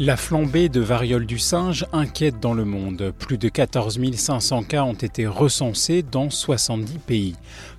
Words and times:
La 0.00 0.16
flambée 0.16 0.68
de 0.68 0.80
variole 0.80 1.26
du 1.26 1.40
singe 1.40 1.84
inquiète 1.92 2.38
dans 2.38 2.54
le 2.54 2.64
monde. 2.64 3.12
Plus 3.18 3.36
de 3.36 3.48
14 3.48 3.98
500 4.14 4.62
cas 4.62 4.84
ont 4.84 4.92
été 4.92 5.26
recensés 5.26 6.04
dans 6.04 6.30
70 6.30 6.98
pays. 6.98 7.34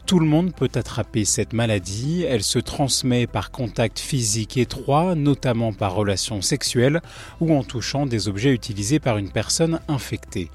Tout 0.10 0.18
le 0.18 0.26
monde 0.26 0.56
peut 0.56 0.72
attraper 0.74 1.24
cette 1.24 1.54
maladie. 1.54 2.26
Elle 2.28 2.42
se 2.42 2.58
transmet 2.58 3.28
par 3.28 3.52
contact 3.52 4.00
physique 4.00 4.58
étroit, 4.58 5.14
notamment 5.14 5.72
par 5.72 5.94
relations 5.94 6.42
sexuelles 6.42 7.02
ou 7.40 7.56
en 7.56 7.62
touchant 7.62 8.08
des 8.08 8.28
objets 8.28 8.52
utilisés 8.52 8.98
par 8.98 9.20
une 9.20 9.30
personne 9.30 9.80
infectée. 9.88 10.50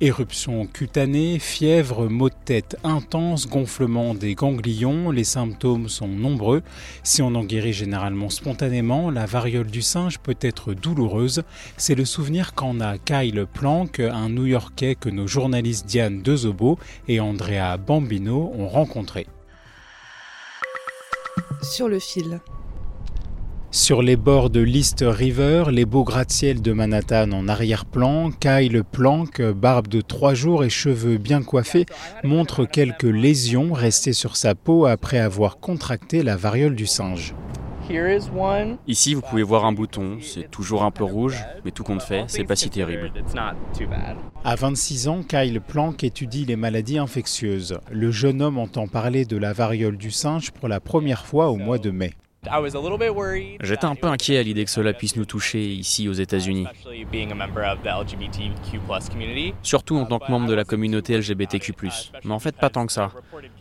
Éruption 0.00 0.66
cutanée, 0.66 1.38
fièvre, 1.40 2.06
maux 2.08 2.28
de 2.28 2.34
tête 2.44 2.76
intense, 2.84 3.48
gonflement 3.48 4.14
des 4.14 4.36
ganglions, 4.36 5.10
les 5.10 5.24
symptômes 5.24 5.88
sont 5.88 6.06
nombreux. 6.06 6.62
Si 7.02 7.20
on 7.20 7.34
en 7.34 7.42
guérit 7.42 7.72
généralement 7.72 8.28
spontanément, 8.28 9.10
la 9.10 9.26
variole 9.26 9.66
du 9.66 9.82
singe 9.82 10.18
peut 10.18 10.36
être 10.40 10.74
douloureuse. 10.74 11.42
C'est 11.78 11.96
le 11.96 12.04
souvenir 12.04 12.54
qu'en 12.54 12.78
a 12.78 12.96
Kyle 12.98 13.46
Planck, 13.52 13.98
un 13.98 14.28
New-Yorkais 14.28 14.94
que 14.94 15.08
nos 15.08 15.26
journalistes 15.26 15.86
Diane 15.86 16.22
Dezobo 16.22 16.78
et 17.08 17.18
Andrea 17.20 17.76
Bambino 17.78 18.52
ont 18.56 18.68
rencontré. 18.68 18.97
Sur 21.62 21.88
le 21.88 21.98
fil. 21.98 22.40
Sur 23.70 24.00
les 24.00 24.16
bords 24.16 24.48
de 24.48 24.60
l'East 24.60 25.04
River, 25.06 25.64
les 25.70 25.84
beaux 25.84 26.02
gratte-ciel 26.02 26.62
de 26.62 26.72
Manhattan 26.72 27.30
en 27.32 27.48
arrière-plan, 27.48 28.30
Kyle 28.30 28.82
Planck, 28.82 29.42
barbe 29.42 29.88
de 29.88 30.00
trois 30.00 30.32
jours 30.32 30.64
et 30.64 30.70
cheveux 30.70 31.18
bien 31.18 31.42
coiffés, 31.42 31.84
montre 32.24 32.64
quelques 32.64 33.02
lésions 33.02 33.74
restées 33.74 34.14
sur 34.14 34.36
sa 34.36 34.54
peau 34.54 34.86
après 34.86 35.18
avoir 35.18 35.58
contracté 35.58 36.22
la 36.22 36.36
variole 36.36 36.76
du 36.76 36.86
singe. 36.86 37.34
Ici, 38.86 39.14
vous 39.14 39.22
pouvez 39.22 39.42
voir 39.42 39.64
un 39.64 39.72
bouton, 39.72 40.18
c'est 40.20 40.50
toujours 40.50 40.82
un 40.82 40.90
peu 40.90 41.04
rouge, 41.04 41.38
mais 41.64 41.70
tout 41.70 41.84
compte 41.84 42.02
fait, 42.02 42.24
c'est 42.28 42.44
pas 42.44 42.56
si 42.56 42.70
terrible. 42.70 43.12
À 44.44 44.54
26 44.54 45.08
ans, 45.08 45.22
Kyle 45.22 45.60
Planck 45.60 46.04
étudie 46.04 46.44
les 46.44 46.56
maladies 46.56 46.98
infectieuses. 46.98 47.78
Le 47.90 48.10
jeune 48.10 48.42
homme 48.42 48.58
entend 48.58 48.86
parler 48.88 49.24
de 49.24 49.36
la 49.36 49.52
variole 49.52 49.96
du 49.96 50.10
singe 50.10 50.50
pour 50.50 50.68
la 50.68 50.80
première 50.80 51.26
fois 51.26 51.50
au 51.50 51.56
mois 51.56 51.78
de 51.78 51.90
mai. 51.90 52.12
J'étais 53.60 53.84
un 53.84 53.94
peu 53.94 54.06
inquiet 54.06 54.38
à 54.38 54.42
l'idée 54.42 54.64
que 54.64 54.70
cela 54.70 54.92
puisse 54.92 55.16
nous 55.16 55.24
toucher 55.24 55.66
ici 55.66 56.08
aux 56.08 56.12
États-Unis. 56.12 56.66
Surtout 59.62 59.96
en 59.96 60.06
tant 60.06 60.18
que 60.18 60.30
membre 60.30 60.46
de 60.46 60.54
la 60.54 60.64
communauté 60.64 61.18
LGBTQ. 61.18 61.74
Mais 62.24 62.32
en 62.32 62.38
fait, 62.38 62.56
pas 62.56 62.70
tant 62.70 62.86
que 62.86 62.92
ça. 62.92 63.10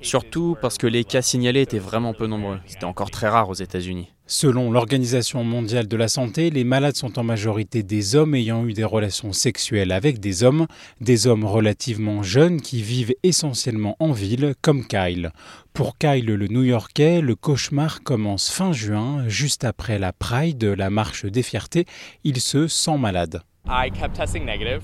Surtout 0.01 0.55
parce 0.61 0.77
que 0.77 0.87
les 0.87 1.03
cas 1.03 1.21
signalés 1.21 1.61
étaient 1.61 1.79
vraiment 1.79 2.13
peu 2.13 2.27
nombreux. 2.27 2.59
C'était 2.65 2.85
encore 2.85 3.09
très 3.09 3.27
rare 3.27 3.49
aux 3.49 3.55
États-Unis. 3.55 4.13
Selon 4.29 4.71
l'Organisation 4.71 5.45
mondiale 5.45 5.87
de 5.87 5.95
la 5.95 6.09
santé, 6.09 6.49
les 6.49 6.65
malades 6.65 6.97
sont 6.97 7.17
en 7.17 7.23
majorité 7.23 7.81
des 7.81 8.17
hommes 8.17 8.35
ayant 8.35 8.67
eu 8.67 8.73
des 8.73 8.83
relations 8.83 9.31
sexuelles 9.31 9.93
avec 9.93 10.19
des 10.19 10.43
hommes, 10.43 10.67
des 10.99 11.27
hommes 11.27 11.45
relativement 11.45 12.23
jeunes 12.23 12.59
qui 12.59 12.81
vivent 12.81 13.15
essentiellement 13.23 13.95
en 14.01 14.11
ville, 14.11 14.53
comme 14.61 14.85
Kyle. 14.85 15.31
Pour 15.71 15.97
Kyle 15.97 16.25
le 16.25 16.47
New-Yorkais, 16.47 17.21
le 17.21 17.35
cauchemar 17.35 18.03
commence 18.03 18.49
fin 18.49 18.73
juin, 18.73 19.23
juste 19.29 19.63
après 19.63 19.97
la 19.97 20.11
Pride, 20.11 20.65
la 20.65 20.89
marche 20.89 21.25
des 21.25 21.43
fiertés. 21.43 21.85
Il 22.25 22.41
se 22.41 22.67
sent 22.67 22.97
malade. 22.97 23.43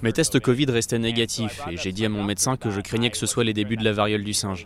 Mes 0.01 0.13
tests 0.13 0.39
Covid 0.39 0.65
restaient 0.65 0.99
négatifs 0.99 1.61
et 1.69 1.77
j'ai 1.77 1.91
dit 1.91 2.05
à 2.05 2.09
mon 2.09 2.23
médecin 2.23 2.57
que 2.57 2.69
je 2.69 2.81
craignais 2.81 3.09
que 3.09 3.17
ce 3.17 3.25
soit 3.25 3.43
les 3.43 3.53
débuts 3.53 3.77
de 3.77 3.83
la 3.83 3.93
variole 3.93 4.23
du 4.23 4.33
singe. 4.33 4.65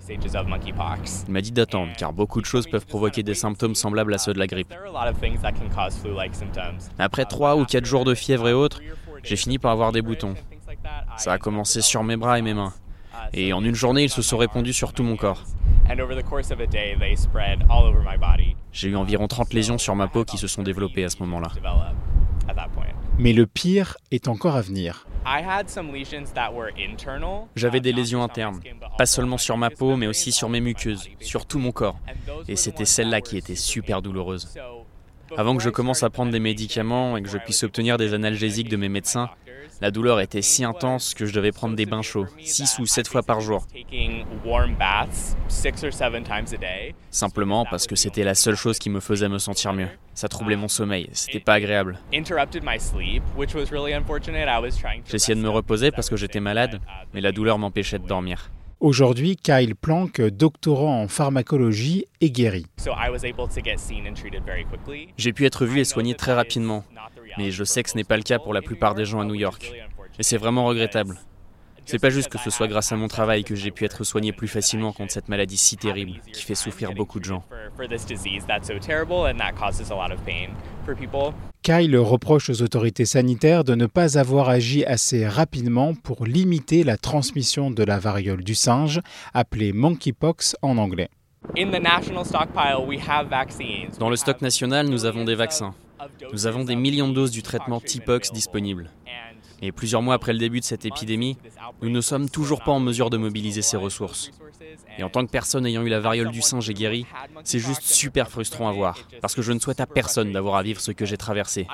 Il 1.28 1.34
m'a 1.34 1.42
dit 1.42 1.52
d'attendre 1.52 1.92
car 1.98 2.14
beaucoup 2.14 2.42
de 2.42 2.46
choses 2.46 2.68
peuvent 2.68 2.86
provoquer 2.86 3.24
des 3.24 3.34
symptômes 3.34 3.76
semblables 3.76 4.14
à 4.14 4.18
ceux 4.18 4.34
de 4.34 4.40
la 4.40 4.48
grippe. 4.48 4.74
Après 6.98 7.26
3 7.26 7.58
ou 7.58 7.66
4 7.66 7.86
jours 7.86 8.06
de 8.06 8.16
fièvre 8.16 8.48
et 8.48 8.54
autres, 8.54 8.82
j'ai 9.24 9.36
fini 9.36 9.60
par 9.60 9.72
avoir 9.72 9.92
des 9.92 10.02
boutons. 10.02 10.36
Ça 11.18 11.34
a 11.34 11.38
commencé 11.38 11.82
sur 11.82 12.04
mes 12.04 12.18
bras 12.18 12.40
et 12.40 12.42
mes 12.42 12.54
mains. 12.54 12.74
Et 13.34 13.54
en 13.54 13.64
une 13.64 13.76
journée, 13.76 14.04
ils 14.04 14.10
se 14.10 14.22
sont 14.22 14.38
répandus 14.38 14.74
sur 14.74 14.94
tout 14.94 15.04
mon 15.04 15.16
corps. 15.16 15.44
J'ai 18.72 18.90
eu 18.90 18.96
environ 18.96 19.28
30 19.28 19.54
lésions 19.54 19.78
sur 19.78 19.96
ma 19.96 20.08
peau 20.08 20.24
qui 20.24 20.38
se 20.38 20.48
sont 20.48 20.64
développées 20.64 21.04
à 21.04 21.10
ce 21.10 21.18
moment-là. 21.20 21.50
Mais 23.20 23.34
le 23.34 23.48
pire 23.48 23.98
est 24.12 24.28
encore 24.28 24.56
à 24.56 24.62
venir. 24.62 25.08
J'avais 27.56 27.80
des 27.80 27.92
lésions 27.92 28.24
internes, 28.24 28.60
pas 28.98 29.06
seulement 29.06 29.38
sur 29.38 29.58
ma 29.58 29.70
peau, 29.72 29.96
mais 29.96 30.08
aussi 30.08 30.32
sur 30.32 30.50
mes 30.50 30.62
muqueuses, 30.62 31.10
sur 31.20 31.46
tout 31.46 31.58
mon 31.58 31.72
corps. 31.72 32.00
Et 32.48 32.56
c'était 32.56 32.86
celle-là 32.86 33.22
qui 33.22 33.38
était 33.38 33.56
super 33.56 34.02
douloureuse. 34.02 34.56
Avant 35.36 35.58
que 35.58 35.64
je 35.64 35.70
commence 35.70 36.04
à 36.04 36.10
prendre 36.10 36.32
des 36.32 36.40
médicaments 36.40 37.18
et 37.18 37.24
que 37.24 37.30
je 37.30 37.38
puisse 37.38 37.64
obtenir 37.64 37.98
des 37.98 38.14
analgésiques 38.14 38.70
de 38.70 38.78
mes 38.78 38.90
médecins, 38.90 39.30
la 39.82 39.92
douleur 39.92 40.20
était 40.20 40.42
si 40.42 40.64
intense 40.64 41.14
que 41.14 41.26
je 41.26 41.34
devais 41.34 41.52
prendre 41.52 41.76
des 41.76 41.86
bains 41.86 42.02
chauds, 42.02 42.26
6 42.40 42.80
ou 42.80 42.86
7 42.86 43.08
fois 43.08 43.24
par 43.24 43.42
jour. 43.42 43.68
Simplement 47.12 47.66
parce 47.66 47.88
que 47.88 47.96
c'était 47.96 48.24
la 48.24 48.36
seule 48.36 48.56
chose 48.56 48.80
qui 48.80 48.90
me 48.90 49.00
faisait 49.00 49.30
me 49.30 49.38
sentir 49.38 49.74
mieux. 49.74 49.90
Ça 50.14 50.28
troublait 50.28 50.56
mon 50.56 50.68
sommeil, 50.68 51.10
c'était 51.14 51.40
pas 51.40 51.54
agréable. 51.54 52.00
J'essayais 55.06 55.36
de 55.36 55.42
me 55.42 55.50
reposer 55.50 55.92
parce 55.92 56.10
que 56.10 56.18
j'étais 56.18 56.40
malade, 56.40 56.82
mais 57.14 57.22
la 57.22 57.32
douleur 57.32 57.60
m'empêchait 57.60 58.00
de 58.00 58.08
dormir. 58.08 58.50
Aujourd'hui, 58.80 59.36
Kyle 59.38 59.76
Planck, 59.76 60.22
doctorant 60.22 61.02
en 61.02 61.08
pharmacologie, 61.08 62.06
est 62.22 62.30
guéri. 62.30 62.68
J'ai 65.18 65.34
pu 65.34 65.46
être 65.48 65.66
vu 65.66 65.80
et 65.80 65.84
soigné 65.84 66.14
très 66.14 66.34
rapidement, 66.34 66.84
mais 67.38 67.52
je 67.52 67.64
sais 67.64 67.84
que 67.84 67.90
ce 67.90 67.96
n'est 67.96 68.04
pas 68.04 68.18
le 68.18 68.24
cas 68.24 68.40
pour 68.40 68.54
la 68.54 68.62
plupart 68.62 68.96
des 68.96 69.06
gens 69.06 69.20
à 69.20 69.26
New 69.26 69.36
York. 69.36 69.74
Et 70.20 70.24
c'est 70.24 70.38
vraiment 70.38 70.66
regrettable. 70.66 71.20
C'est 71.90 72.00
pas 72.00 72.10
juste 72.10 72.28
que 72.28 72.38
ce 72.38 72.50
soit 72.50 72.68
grâce 72.68 72.92
à 72.92 72.98
mon 72.98 73.08
travail 73.08 73.46
que 73.46 73.56
j'ai 73.56 73.72
pu 73.72 73.86
être 73.86 74.04
soigné 74.04 74.34
plus 74.34 74.50
facilement 74.50 74.92
contre 74.92 75.14
cette 75.14 75.30
maladie 75.30 75.56
si 75.56 75.78
terrible 75.78 76.20
qui 76.34 76.44
fait 76.44 76.54
souffrir 76.54 76.92
beaucoup 76.92 77.22
de 77.22 77.24
gens. 77.24 77.46
Kyle 81.64 81.98
reproche 81.98 82.50
aux 82.50 82.62
autorités 82.62 83.06
sanitaires 83.06 83.64
de 83.64 83.74
ne 83.76 83.86
pas 83.86 84.18
avoir 84.18 84.50
agi 84.50 84.84
assez 84.84 85.26
rapidement 85.26 85.94
pour 85.94 86.26
limiter 86.26 86.84
la 86.84 86.98
transmission 86.98 87.72
de 87.72 87.84
la 87.84 88.00
variole 88.00 88.44
du 88.44 88.56
singe, 88.56 89.00
appelée 89.34 89.72
monkeypox 89.72 90.58
en 90.62 90.78
anglais. 90.78 91.10
Dans 94.00 94.10
le 94.10 94.16
stock 94.18 94.42
national, 94.42 94.88
nous 94.90 95.06
avons 95.06 95.24
des 95.24 95.36
vaccins. 95.36 95.74
Nous 96.32 96.48
avons 96.48 96.64
des 96.64 96.76
millions 96.76 97.08
de 97.08 97.14
doses 97.14 97.32
du 97.32 97.42
traitement 97.42 97.80
T-Pox 97.80 98.32
disponibles. 98.32 98.90
Et 99.62 99.72
plusieurs 99.72 100.02
mois 100.02 100.14
après 100.14 100.34
le 100.34 100.40
début 100.40 100.60
de 100.60 100.66
cette 100.66 100.86
épidémie, 100.86 101.38
nous 101.82 101.90
ne 101.90 102.02
sommes 102.02 102.30
toujours 102.30 102.64
pas 102.64 102.72
en 102.72 102.80
mesure 102.80 103.10
de 103.10 103.18
mobiliser 103.18 103.62
ces 103.62 103.78
ressources. 103.78 104.32
Et 105.00 105.04
en 105.04 105.10
tant 105.10 105.26
que 105.26 105.32
personne 105.32 105.66
ayant 105.66 105.84
eu 105.84 105.90
la 105.90 106.00
variole 106.00 106.32
du 106.32 106.42
singe 106.42 106.70
et 106.70 106.74
guéri, 106.74 107.06
c'est 107.44 107.60
juste 107.60 107.84
super 107.84 108.30
frustrant 108.30 108.68
à 108.68 108.72
voir, 108.72 108.98
parce 109.22 109.36
que 109.36 109.42
je 109.42 109.52
ne 109.52 109.60
souhaite 109.60 109.80
à 109.80 109.86
personne 109.86 110.32
d'avoir 110.32 110.56
à 110.56 110.64
vivre 110.64 110.82
ce 110.82 110.92
que 110.92 111.06
j'ai 111.06 111.18
traversé. 111.18 111.68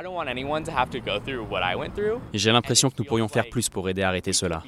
Et 2.33 2.37
j'ai 2.37 2.51
l'impression 2.51 2.89
que 2.89 2.95
nous 2.99 3.05
pourrions 3.05 3.27
faire 3.27 3.49
plus 3.49 3.69
pour 3.69 3.87
aider 3.89 4.01
à 4.01 4.09
arrêter 4.09 4.33
cela. 4.33 4.63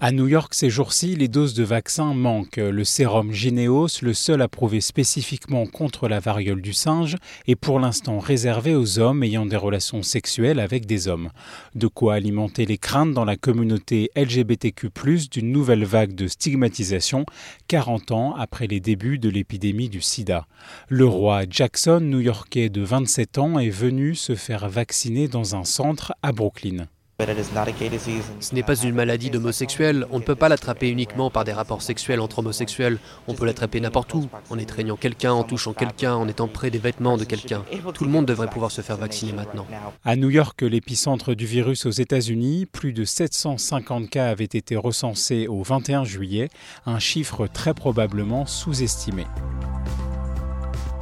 À 0.00 0.12
New 0.12 0.28
York, 0.28 0.54
ces 0.54 0.70
jours-ci, 0.70 1.16
les 1.16 1.28
doses 1.28 1.54
de 1.54 1.64
vaccins 1.64 2.14
manquent. 2.14 2.56
Le 2.56 2.84
sérum 2.84 3.32
Gineos, 3.32 4.02
le 4.02 4.14
seul 4.14 4.42
approuvé 4.42 4.80
spécifiquement 4.80 5.66
contre 5.66 6.08
la 6.08 6.20
variole 6.20 6.62
du 6.62 6.72
singe, 6.72 7.16
est 7.46 7.56
pour 7.56 7.80
l'instant 7.80 8.18
réservé 8.18 8.74
aux 8.74 8.98
hommes 8.98 9.22
ayant 9.22 9.46
des 9.46 9.56
relations 9.56 10.02
sexuelles 10.02 10.60
avec 10.60 10.86
des 10.86 11.08
hommes. 11.08 11.30
De 11.74 11.86
quoi 11.86 12.14
alimenter 12.14 12.66
les 12.66 12.78
craintes 12.78 13.12
dans 13.12 13.24
la 13.24 13.36
communauté 13.36 14.10
LGBTQ+, 14.16 14.90
d'une 15.30 15.50
nouvelle 15.50 15.84
vague 15.84 16.14
de 16.16 16.26
stigmatisation 16.26 17.24
40 17.68 18.10
ans 18.10 18.34
après 18.34 18.66
les 18.66 18.80
débuts 18.80 19.18
de 19.18 19.28
l'épidémie 19.28 19.88
du 19.88 20.00
sida. 20.00 20.46
Le 20.88 21.06
roi 21.06 21.42
Jackson, 21.48 22.00
new-yorkais 22.00 22.68
de 22.68 22.82
27 22.82 23.38
ans, 23.38 23.58
est 23.58 23.70
venu 23.70 24.16
se 24.16 24.34
faire 24.34 24.68
vacciner 24.68 25.28
dans 25.28 25.54
un 25.54 25.64
centre 25.64 26.14
à 26.22 26.32
Brooklyn. 26.32 26.88
Ce 27.18 28.54
n'est 28.54 28.62
pas 28.62 28.76
une 28.76 28.94
maladie 28.94 29.30
d'homosexuel. 29.30 30.06
On 30.10 30.18
ne 30.18 30.22
peut 30.22 30.34
pas 30.34 30.50
l'attraper 30.50 30.90
uniquement 30.90 31.30
par 31.30 31.44
des 31.44 31.52
rapports 31.52 31.80
sexuels 31.80 32.20
entre 32.20 32.40
homosexuels. 32.40 32.98
On 33.26 33.32
peut 33.32 33.46
l'attraper 33.46 33.80
n'importe 33.80 34.12
où, 34.12 34.28
en 34.50 34.58
étreignant 34.58 34.96
quelqu'un, 34.96 35.32
en 35.32 35.42
touchant 35.42 35.72
quelqu'un, 35.72 36.14
en 36.14 36.28
étant 36.28 36.46
près 36.46 36.70
des 36.70 36.78
vêtements 36.78 37.16
de 37.16 37.24
quelqu'un. 37.24 37.64
Tout 37.94 38.04
le 38.04 38.10
monde 38.10 38.26
devrait 38.26 38.50
pouvoir 38.50 38.70
se 38.70 38.82
faire 38.82 38.98
vacciner 38.98 39.32
maintenant. 39.32 39.66
À 40.04 40.16
New 40.16 40.28
York, 40.28 40.60
l'épicentre 40.60 41.34
du 41.34 41.46
virus 41.46 41.86
aux 41.86 41.90
États-Unis, 41.90 42.66
plus 42.66 42.92
de 42.92 43.04
750 43.04 44.10
cas 44.10 44.28
avaient 44.28 44.44
été 44.44 44.76
recensés 44.76 45.46
au 45.46 45.62
21 45.62 46.04
juillet, 46.04 46.50
un 46.84 46.98
chiffre 46.98 47.46
très 47.46 47.72
probablement 47.72 48.44
sous-estimé. 48.44 49.24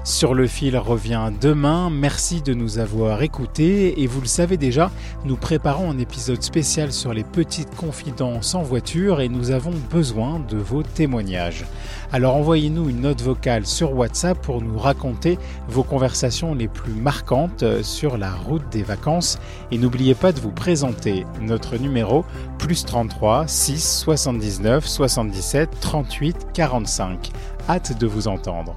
Sur 0.04 0.34
le 0.34 0.46
fil 0.46 0.76
revient 0.76 1.30
demain. 1.40 1.88
Merci 1.88 2.42
de 2.42 2.52
nous 2.52 2.78
avoir 2.78 3.22
écoutés 3.22 4.02
et 4.02 4.06
vous 4.06 4.20
le 4.20 4.26
savez 4.26 4.58
déjà, 4.58 4.90
nous 5.24 5.36
préparons 5.36 5.90
un 5.90 5.96
épisode 5.96 6.42
spécial 6.42 6.92
sur 6.92 7.14
les 7.14 7.24
petites 7.24 7.74
confidences 7.74 8.54
en 8.54 8.62
voiture 8.62 9.22
et 9.22 9.30
nous 9.30 9.50
avons 9.50 9.72
besoin 9.90 10.40
de 10.40 10.58
vos 10.58 10.82
témoignages. 10.82 11.64
Alors 12.12 12.36
envoyez-nous 12.36 12.90
une 12.90 13.00
note 13.00 13.22
vocale 13.22 13.64
sur 13.64 13.94
WhatsApp 13.94 14.38
pour 14.42 14.60
nous 14.60 14.78
raconter 14.78 15.38
vos 15.68 15.84
conversations 15.84 16.54
les 16.54 16.68
plus 16.68 16.92
marquantes 16.92 17.64
sur 17.82 18.18
la 18.18 18.34
route 18.34 18.68
des 18.70 18.82
vacances 18.82 19.38
et 19.70 19.78
n'oubliez 19.78 20.14
pas 20.14 20.32
de 20.32 20.40
vous 20.40 20.52
présenter 20.52 21.24
notre 21.40 21.78
numéro 21.78 22.26
plus 22.58 22.84
33 22.84 23.48
6 23.48 24.00
79 24.00 24.86
77 24.86 25.70
38 25.80 26.48
45. 26.52 27.30
Hâte 27.70 27.98
de 27.98 28.06
vous 28.06 28.28
entendre. 28.28 28.76